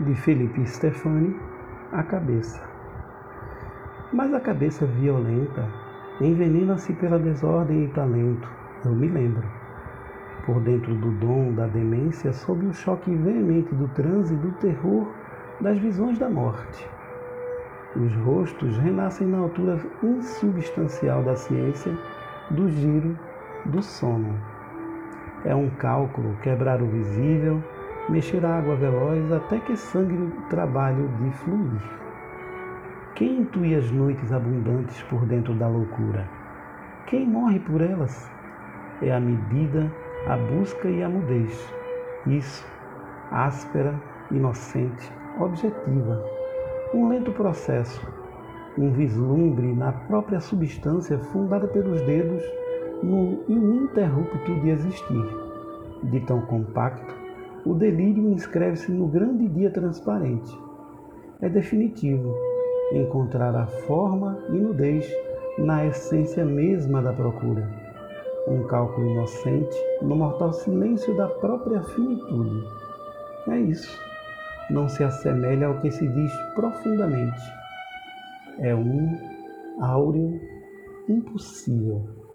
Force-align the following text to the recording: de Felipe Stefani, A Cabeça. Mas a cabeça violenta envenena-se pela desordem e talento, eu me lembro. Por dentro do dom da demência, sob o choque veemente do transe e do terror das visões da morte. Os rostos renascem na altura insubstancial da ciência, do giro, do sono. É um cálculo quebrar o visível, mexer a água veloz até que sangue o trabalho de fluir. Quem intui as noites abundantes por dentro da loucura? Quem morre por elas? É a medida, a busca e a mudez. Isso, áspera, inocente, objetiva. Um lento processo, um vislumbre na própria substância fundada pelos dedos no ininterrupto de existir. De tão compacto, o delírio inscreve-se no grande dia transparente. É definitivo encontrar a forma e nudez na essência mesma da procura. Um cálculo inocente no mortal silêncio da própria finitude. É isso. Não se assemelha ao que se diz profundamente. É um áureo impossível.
de 0.00 0.14
Felipe 0.14 0.64
Stefani, 0.64 1.34
A 1.92 2.02
Cabeça. 2.04 2.62
Mas 4.12 4.32
a 4.32 4.40
cabeça 4.40 4.86
violenta 4.86 5.68
envenena-se 6.20 6.92
pela 6.94 7.18
desordem 7.18 7.84
e 7.84 7.88
talento, 7.88 8.48
eu 8.84 8.94
me 8.94 9.08
lembro. 9.08 9.46
Por 10.46 10.60
dentro 10.60 10.94
do 10.94 11.10
dom 11.12 11.52
da 11.52 11.66
demência, 11.66 12.32
sob 12.32 12.64
o 12.64 12.72
choque 12.72 13.12
veemente 13.12 13.74
do 13.74 13.88
transe 13.88 14.34
e 14.34 14.36
do 14.36 14.52
terror 14.52 15.12
das 15.60 15.78
visões 15.78 16.18
da 16.18 16.30
morte. 16.30 16.88
Os 17.96 18.14
rostos 18.16 18.78
renascem 18.78 19.26
na 19.26 19.38
altura 19.38 19.78
insubstancial 20.02 21.24
da 21.24 21.34
ciência, 21.34 21.92
do 22.50 22.68
giro, 22.68 23.18
do 23.66 23.82
sono. 23.82 24.38
É 25.44 25.54
um 25.54 25.68
cálculo 25.70 26.36
quebrar 26.42 26.80
o 26.80 26.86
visível, 26.86 27.62
mexer 28.08 28.44
a 28.44 28.58
água 28.58 28.74
veloz 28.76 29.30
até 29.32 29.58
que 29.60 29.76
sangue 29.76 30.14
o 30.14 30.30
trabalho 30.48 31.08
de 31.20 31.30
fluir. 31.38 31.82
Quem 33.14 33.40
intui 33.40 33.74
as 33.74 33.90
noites 33.90 34.32
abundantes 34.32 35.02
por 35.04 35.26
dentro 35.26 35.52
da 35.54 35.68
loucura? 35.68 36.28
Quem 37.06 37.26
morre 37.26 37.58
por 37.60 37.80
elas? 37.80 38.30
É 39.02 39.12
a 39.12 39.20
medida, 39.20 39.92
a 40.26 40.36
busca 40.36 40.88
e 40.88 41.02
a 41.02 41.08
mudez. 41.08 41.74
Isso, 42.26 42.66
áspera, 43.30 43.94
inocente, 44.30 45.12
objetiva. 45.38 46.24
Um 46.94 47.08
lento 47.08 47.32
processo, 47.32 48.06
um 48.78 48.90
vislumbre 48.92 49.74
na 49.74 49.92
própria 49.92 50.40
substância 50.40 51.18
fundada 51.18 51.66
pelos 51.68 52.00
dedos 52.02 52.42
no 53.02 53.42
ininterrupto 53.48 54.54
de 54.60 54.70
existir. 54.70 55.26
De 56.04 56.20
tão 56.20 56.40
compacto, 56.42 57.27
o 57.64 57.74
delírio 57.74 58.30
inscreve-se 58.30 58.90
no 58.90 59.06
grande 59.06 59.48
dia 59.48 59.70
transparente. 59.70 60.58
É 61.40 61.48
definitivo 61.48 62.34
encontrar 62.92 63.54
a 63.54 63.66
forma 63.66 64.38
e 64.48 64.52
nudez 64.52 65.06
na 65.58 65.86
essência 65.86 66.44
mesma 66.44 67.02
da 67.02 67.12
procura. 67.12 67.68
Um 68.46 68.62
cálculo 68.64 69.10
inocente 69.10 69.76
no 70.00 70.16
mortal 70.16 70.52
silêncio 70.52 71.14
da 71.16 71.28
própria 71.28 71.82
finitude. 71.82 72.64
É 73.48 73.58
isso. 73.58 73.98
Não 74.70 74.88
se 74.88 75.04
assemelha 75.04 75.66
ao 75.66 75.80
que 75.80 75.90
se 75.90 76.06
diz 76.06 76.32
profundamente. 76.54 77.40
É 78.58 78.74
um 78.74 79.18
áureo 79.80 80.40
impossível. 81.08 82.27